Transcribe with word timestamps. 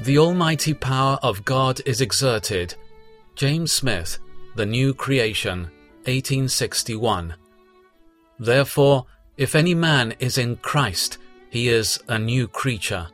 The 0.00 0.16
almighty 0.16 0.72
power 0.72 1.18
of 1.22 1.44
God 1.44 1.82
is 1.84 2.00
exerted. 2.00 2.74
James 3.36 3.70
Smith, 3.70 4.18
The 4.56 4.64
New 4.64 4.94
Creation, 4.94 5.64
1861. 6.06 7.34
Therefore, 8.38 9.04
if 9.36 9.54
any 9.54 9.74
man 9.74 10.14
is 10.18 10.38
in 10.38 10.56
Christ, 10.56 11.18
he 11.50 11.68
is 11.68 11.98
a 12.08 12.18
new 12.18 12.48
creature. 12.48 13.08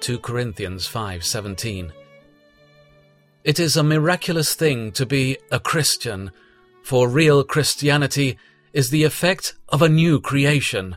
2 0.00 0.18
Corinthians 0.18 0.86
5:17. 0.88 1.92
It 3.44 3.60
is 3.60 3.76
a 3.76 3.82
miraculous 3.82 4.54
thing 4.54 4.92
to 4.92 5.04
be 5.04 5.36
a 5.52 5.60
Christian, 5.60 6.30
for 6.82 7.06
real 7.06 7.44
Christianity 7.44 8.38
is 8.72 8.88
the 8.88 9.04
effect 9.04 9.56
of 9.68 9.82
a 9.82 9.90
new 9.90 10.22
creation. 10.22 10.96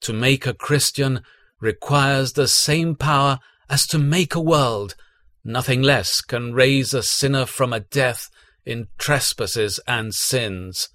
To 0.00 0.14
make 0.14 0.46
a 0.46 0.54
Christian 0.54 1.20
requires 1.60 2.32
the 2.32 2.48
same 2.48 2.94
power 2.94 3.40
as 3.68 3.86
to 3.88 3.98
make 3.98 4.34
a 4.34 4.40
world. 4.40 4.94
Nothing 5.44 5.82
less 5.82 6.20
can 6.20 6.54
raise 6.54 6.94
a 6.94 7.02
sinner 7.02 7.46
from 7.46 7.72
a 7.72 7.80
death 7.80 8.30
in 8.64 8.88
trespasses 8.98 9.78
and 9.86 10.14
sins. 10.14 10.88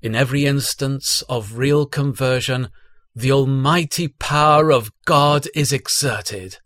In 0.00 0.14
every 0.14 0.44
instance 0.44 1.22
of 1.28 1.58
real 1.58 1.86
conversion, 1.86 2.68
the 3.14 3.32
almighty 3.32 4.08
power 4.08 4.72
of 4.72 4.90
God 5.04 5.46
is 5.54 5.72
exerted. 5.72 6.58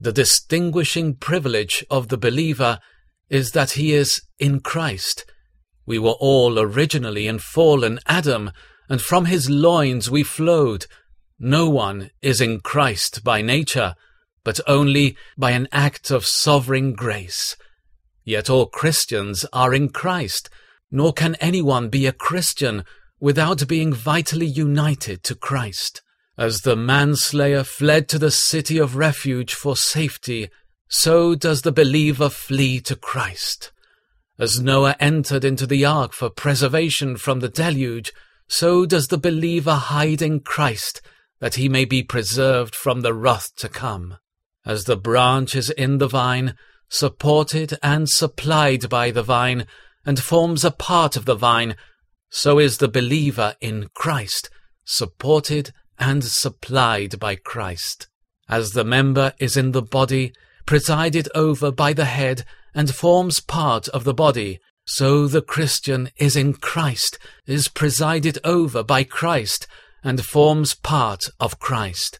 The 0.00 0.12
distinguishing 0.12 1.14
privilege 1.14 1.84
of 1.90 2.08
the 2.08 2.18
believer 2.18 2.80
is 3.30 3.52
that 3.52 3.72
he 3.72 3.92
is 3.92 4.20
in 4.38 4.60
Christ. 4.60 5.24
We 5.86 5.98
were 5.98 6.16
all 6.20 6.58
originally 6.58 7.26
in 7.26 7.38
fallen 7.38 8.00
Adam, 8.06 8.50
and 8.88 9.00
from 9.00 9.26
his 9.26 9.48
loins 9.48 10.10
we 10.10 10.22
flowed. 10.22 10.86
No 11.38 11.68
one 11.68 12.10
is 12.20 12.40
in 12.40 12.60
Christ 12.60 13.22
by 13.24 13.40
nature, 13.40 13.94
but 14.46 14.60
only 14.68 15.16
by 15.36 15.50
an 15.50 15.66
act 15.72 16.08
of 16.12 16.24
sovereign 16.24 16.92
grace. 16.92 17.56
Yet 18.22 18.48
all 18.48 18.66
Christians 18.66 19.44
are 19.52 19.74
in 19.74 19.88
Christ, 19.88 20.48
nor 20.88 21.12
can 21.12 21.34
anyone 21.40 21.88
be 21.88 22.06
a 22.06 22.12
Christian 22.12 22.84
without 23.18 23.66
being 23.66 23.92
vitally 23.92 24.46
united 24.46 25.24
to 25.24 25.34
Christ. 25.34 26.00
As 26.38 26.60
the 26.60 26.76
manslayer 26.76 27.64
fled 27.64 28.08
to 28.10 28.20
the 28.20 28.30
city 28.30 28.78
of 28.78 28.94
refuge 28.94 29.52
for 29.52 29.76
safety, 29.76 30.48
so 30.88 31.34
does 31.34 31.62
the 31.62 31.72
believer 31.72 32.28
flee 32.28 32.78
to 32.82 32.94
Christ. 32.94 33.72
As 34.38 34.60
Noah 34.60 34.94
entered 35.00 35.44
into 35.44 35.66
the 35.66 35.84
ark 35.84 36.12
for 36.12 36.30
preservation 36.30 37.16
from 37.16 37.40
the 37.40 37.48
deluge, 37.48 38.12
so 38.46 38.86
does 38.86 39.08
the 39.08 39.18
believer 39.18 39.74
hide 39.74 40.22
in 40.22 40.38
Christ, 40.38 41.02
that 41.40 41.56
he 41.56 41.68
may 41.68 41.84
be 41.84 42.04
preserved 42.04 42.76
from 42.76 43.00
the 43.00 43.12
wrath 43.12 43.50
to 43.56 43.68
come. 43.68 44.18
As 44.66 44.84
the 44.84 44.96
branch 44.96 45.54
is 45.54 45.70
in 45.70 45.98
the 45.98 46.08
vine, 46.08 46.56
supported 46.88 47.78
and 47.84 48.08
supplied 48.08 48.88
by 48.88 49.12
the 49.12 49.22
vine, 49.22 49.66
and 50.04 50.18
forms 50.18 50.64
a 50.64 50.72
part 50.72 51.16
of 51.16 51.24
the 51.24 51.36
vine, 51.36 51.76
so 52.30 52.58
is 52.58 52.78
the 52.78 52.88
believer 52.88 53.54
in 53.60 53.88
Christ, 53.94 54.50
supported 54.84 55.72
and 56.00 56.24
supplied 56.24 57.20
by 57.20 57.36
Christ. 57.36 58.08
As 58.48 58.72
the 58.72 58.84
member 58.84 59.34
is 59.38 59.56
in 59.56 59.70
the 59.70 59.82
body, 59.82 60.32
presided 60.66 61.28
over 61.34 61.70
by 61.70 61.92
the 61.92 62.04
head, 62.04 62.44
and 62.74 62.92
forms 62.92 63.38
part 63.38 63.86
of 63.88 64.02
the 64.02 64.14
body, 64.14 64.60
so 64.84 65.28
the 65.28 65.42
Christian 65.42 66.10
is 66.16 66.36
in 66.36 66.54
Christ, 66.54 67.18
is 67.46 67.68
presided 67.68 68.38
over 68.42 68.82
by 68.82 69.04
Christ, 69.04 69.68
and 70.02 70.24
forms 70.24 70.74
part 70.74 71.24
of 71.38 71.60
Christ. 71.60 72.18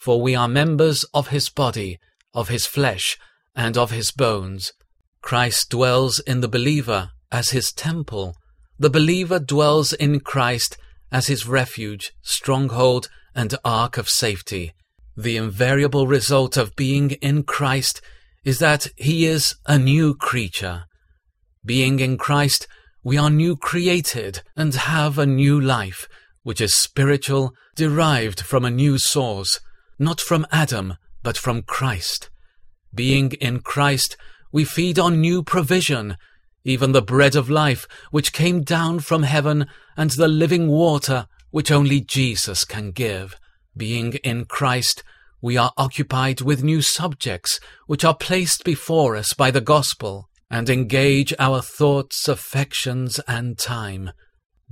For 0.00 0.22
we 0.22 0.34
are 0.34 0.48
members 0.48 1.04
of 1.12 1.28
his 1.28 1.50
body, 1.50 1.98
of 2.32 2.48
his 2.48 2.64
flesh, 2.64 3.18
and 3.54 3.76
of 3.76 3.90
his 3.90 4.12
bones. 4.12 4.72
Christ 5.20 5.68
dwells 5.68 6.20
in 6.20 6.40
the 6.40 6.48
believer 6.48 7.10
as 7.30 7.50
his 7.50 7.70
temple. 7.70 8.34
The 8.78 8.88
believer 8.88 9.38
dwells 9.38 9.92
in 9.92 10.20
Christ 10.20 10.78
as 11.12 11.26
his 11.26 11.46
refuge, 11.46 12.12
stronghold, 12.22 13.10
and 13.34 13.54
ark 13.62 13.98
of 13.98 14.08
safety. 14.08 14.72
The 15.18 15.36
invariable 15.36 16.06
result 16.06 16.56
of 16.56 16.76
being 16.76 17.10
in 17.20 17.42
Christ 17.42 18.00
is 18.42 18.58
that 18.58 18.88
he 18.96 19.26
is 19.26 19.54
a 19.66 19.78
new 19.78 20.14
creature. 20.14 20.84
Being 21.62 22.00
in 22.00 22.16
Christ, 22.16 22.66
we 23.04 23.18
are 23.18 23.28
new 23.28 23.54
created 23.54 24.40
and 24.56 24.74
have 24.74 25.18
a 25.18 25.26
new 25.26 25.60
life, 25.60 26.08
which 26.42 26.62
is 26.62 26.74
spiritual, 26.74 27.52
derived 27.76 28.40
from 28.40 28.64
a 28.64 28.70
new 28.70 28.96
source, 28.96 29.60
not 30.00 30.20
from 30.20 30.46
Adam, 30.50 30.96
but 31.22 31.36
from 31.36 31.62
Christ. 31.62 32.30
Being 32.92 33.32
in 33.32 33.60
Christ, 33.60 34.16
we 34.50 34.64
feed 34.64 34.98
on 34.98 35.20
new 35.20 35.42
provision, 35.44 36.16
even 36.64 36.92
the 36.92 37.02
bread 37.02 37.36
of 37.36 37.48
life 37.48 37.86
which 38.10 38.32
came 38.32 38.62
down 38.62 39.00
from 39.00 39.22
heaven 39.22 39.66
and 39.96 40.10
the 40.10 40.28
living 40.28 40.68
water 40.68 41.28
which 41.50 41.70
only 41.70 42.00
Jesus 42.00 42.64
can 42.64 42.90
give. 42.90 43.36
Being 43.76 44.14
in 44.24 44.46
Christ, 44.46 45.04
we 45.40 45.56
are 45.56 45.72
occupied 45.76 46.40
with 46.40 46.64
new 46.64 46.82
subjects 46.82 47.60
which 47.86 48.04
are 48.04 48.16
placed 48.16 48.64
before 48.64 49.16
us 49.16 49.32
by 49.32 49.50
the 49.50 49.60
gospel 49.60 50.28
and 50.50 50.68
engage 50.68 51.32
our 51.38 51.62
thoughts, 51.62 52.26
affections, 52.26 53.20
and 53.28 53.56
time. 53.56 54.10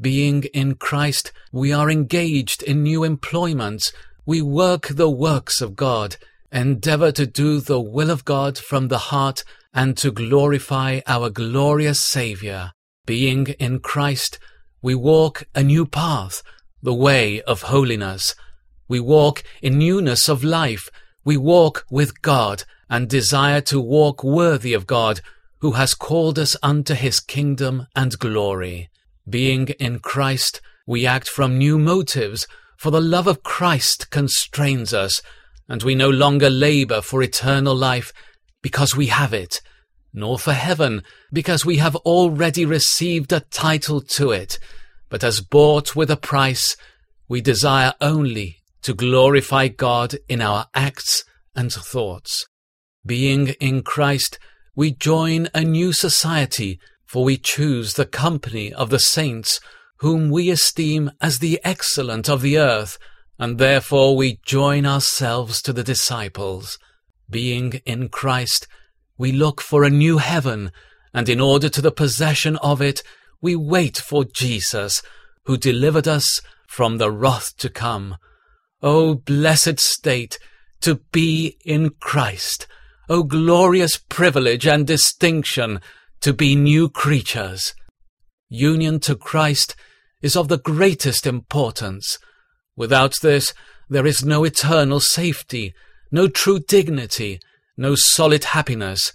Being 0.00 0.44
in 0.54 0.74
Christ, 0.74 1.32
we 1.52 1.72
are 1.72 1.90
engaged 1.90 2.62
in 2.62 2.82
new 2.82 3.04
employments. 3.04 3.92
We 4.28 4.42
work 4.42 4.88
the 4.88 5.08
works 5.08 5.62
of 5.62 5.74
God 5.74 6.18
endeavor 6.52 7.10
to 7.12 7.24
do 7.24 7.60
the 7.60 7.80
will 7.80 8.10
of 8.10 8.26
God 8.26 8.58
from 8.58 8.88
the 8.88 9.04
heart 9.08 9.42
and 9.72 9.96
to 9.96 10.12
glorify 10.12 11.00
our 11.06 11.30
glorious 11.30 12.02
Saviour. 12.02 12.72
Being 13.06 13.46
in 13.58 13.78
Christ, 13.80 14.38
we 14.82 14.94
walk 14.94 15.44
a 15.54 15.62
new 15.62 15.86
path, 15.86 16.42
the 16.82 16.92
way 16.92 17.40
of 17.40 17.62
holiness. 17.72 18.34
We 18.86 19.00
walk 19.00 19.44
in 19.62 19.78
newness 19.78 20.28
of 20.28 20.44
life. 20.44 20.90
We 21.24 21.38
walk 21.38 21.86
with 21.90 22.20
God 22.20 22.64
and 22.90 23.08
desire 23.08 23.62
to 23.62 23.80
walk 23.80 24.22
worthy 24.22 24.74
of 24.74 24.86
God, 24.86 25.22
who 25.60 25.72
has 25.72 25.94
called 25.94 26.38
us 26.38 26.54
unto 26.62 26.92
his 26.92 27.18
kingdom 27.18 27.86
and 27.96 28.18
glory. 28.18 28.90
Being 29.26 29.68
in 29.80 30.00
Christ, 30.00 30.60
we 30.86 31.06
act 31.06 31.30
from 31.30 31.56
new 31.56 31.78
motives, 31.78 32.46
for 32.78 32.90
the 32.92 33.00
love 33.00 33.26
of 33.26 33.42
Christ 33.42 34.08
constrains 34.10 34.94
us, 34.94 35.20
and 35.68 35.82
we 35.82 35.94
no 35.94 36.08
longer 36.08 36.48
labor 36.48 37.02
for 37.02 37.22
eternal 37.22 37.74
life 37.74 38.12
because 38.62 38.96
we 38.96 39.08
have 39.08 39.34
it, 39.34 39.60
nor 40.14 40.38
for 40.38 40.52
heaven 40.52 41.02
because 41.32 41.66
we 41.66 41.78
have 41.78 41.96
already 41.96 42.64
received 42.64 43.32
a 43.32 43.40
title 43.40 44.00
to 44.00 44.30
it, 44.30 44.60
but 45.08 45.24
as 45.24 45.40
bought 45.40 45.96
with 45.96 46.10
a 46.10 46.16
price, 46.16 46.76
we 47.28 47.40
desire 47.40 47.94
only 48.00 48.58
to 48.82 48.94
glorify 48.94 49.66
God 49.66 50.14
in 50.28 50.40
our 50.40 50.66
acts 50.72 51.24
and 51.56 51.72
thoughts. 51.72 52.46
Being 53.04 53.48
in 53.60 53.82
Christ, 53.82 54.38
we 54.76 54.92
join 54.92 55.48
a 55.52 55.64
new 55.64 55.92
society, 55.92 56.78
for 57.04 57.24
we 57.24 57.38
choose 57.38 57.94
the 57.94 58.06
company 58.06 58.72
of 58.72 58.90
the 58.90 59.00
saints, 59.00 59.58
whom 59.98 60.30
we 60.30 60.48
esteem 60.50 61.10
as 61.20 61.38
the 61.38 61.60
excellent 61.64 62.28
of 62.28 62.40
the 62.40 62.58
earth, 62.58 62.98
and 63.38 63.58
therefore 63.58 64.16
we 64.16 64.40
join 64.44 64.86
ourselves 64.86 65.60
to 65.62 65.72
the 65.72 65.84
disciples. 65.84 66.78
Being 67.28 67.80
in 67.84 68.08
Christ, 68.08 68.66
we 69.16 69.32
look 69.32 69.60
for 69.60 69.84
a 69.84 69.90
new 69.90 70.18
heaven, 70.18 70.70
and 71.12 71.28
in 71.28 71.40
order 71.40 71.68
to 71.68 71.82
the 71.82 71.90
possession 71.90 72.56
of 72.58 72.80
it, 72.80 73.02
we 73.40 73.56
wait 73.56 73.96
for 73.98 74.24
Jesus, 74.24 75.02
who 75.44 75.56
delivered 75.56 76.06
us 76.06 76.40
from 76.68 76.98
the 76.98 77.10
wrath 77.10 77.56
to 77.58 77.68
come. 77.68 78.16
O 78.82 79.14
blessed 79.14 79.80
state, 79.80 80.38
to 80.80 80.96
be 81.10 81.56
in 81.64 81.90
Christ! 82.00 82.68
O 83.08 83.24
glorious 83.24 83.96
privilege 83.96 84.66
and 84.66 84.86
distinction, 84.86 85.80
to 86.20 86.32
be 86.32 86.54
new 86.54 86.88
creatures! 86.88 87.74
Union 88.48 89.00
to 89.00 89.16
Christ 89.16 89.74
is 90.22 90.36
of 90.36 90.48
the 90.48 90.58
greatest 90.58 91.26
importance. 91.26 92.18
Without 92.76 93.14
this, 93.22 93.54
there 93.88 94.06
is 94.06 94.24
no 94.24 94.44
eternal 94.44 95.00
safety, 95.00 95.74
no 96.10 96.28
true 96.28 96.58
dignity, 96.58 97.40
no 97.76 97.94
solid 97.94 98.44
happiness. 98.44 99.12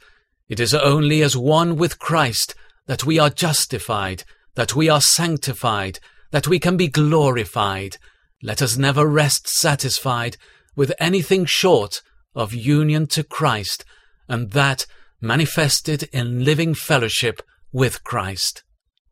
It 0.50 0.60
is 0.60 0.74
only 0.74 1.22
as 1.22 1.38
one 1.38 1.76
with 1.76 2.00
Christ 2.00 2.56
that 2.88 3.06
we 3.06 3.20
are 3.20 3.30
justified, 3.30 4.24
that 4.56 4.76
we 4.76 4.90
are 4.90 5.02
sanctified, 5.02 6.00
that 6.32 6.48
we 6.48 6.60
can 6.60 6.78
be 6.78 6.88
glorified. 6.88 7.98
Let 8.42 8.62
us 8.62 8.78
never 8.78 9.08
rest 9.08 9.48
satisfied 9.48 10.38
with 10.76 10.94
anything 11.00 11.46
short 11.46 12.02
of 12.36 12.54
union 12.54 13.08
to 13.08 13.24
Christ, 13.24 13.86
and 14.28 14.52
that 14.52 14.86
manifested 15.22 16.04
in 16.12 16.44
living 16.44 16.74
fellowship 16.74 17.42
with 17.72 18.04
Christ. 18.04 18.64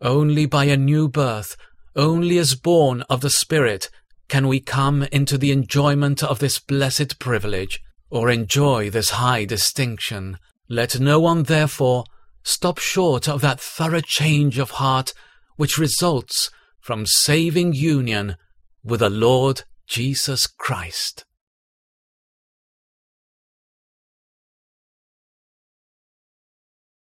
Only 0.02 0.46
by 0.46 0.66
a 0.66 0.78
new 0.78 1.08
birth, 1.08 1.56
only 1.96 2.38
as 2.38 2.56
born 2.56 3.04
of 3.10 3.22
the 3.22 3.30
Spirit, 3.30 3.90
can 4.28 4.48
we 4.48 4.60
come 4.60 5.04
into 5.12 5.38
the 5.38 5.52
enjoyment 5.52 6.24
of 6.24 6.40
this 6.40 6.60
blessed 6.60 7.20
privilege. 7.20 7.82
or 8.12 8.30
enjoy 8.30 8.90
this 8.90 9.12
high 9.12 9.46
distinction. 9.46 10.38
Let 10.68 11.00
no 11.00 11.20
one, 11.20 11.44
therefore, 11.44 12.04
stop 12.44 12.78
short 12.78 13.28
of 13.30 13.42
that 13.42 13.60
thorough 13.60 14.02
change 14.02 14.60
of 14.60 14.72
heart 14.72 15.14
which 15.56 15.78
results 15.78 16.52
from 16.82 17.06
saving 17.06 17.74
union 17.74 18.36
with 18.84 19.00
the 19.00 19.10
Lord 19.10 19.64
Jesus 19.88 20.46
Christ. 20.46 21.24